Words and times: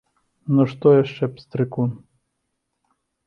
Ну, 0.53 0.63
што 0.71 0.93
яшчэ, 0.95 1.29
пстрыкун? 1.35 1.91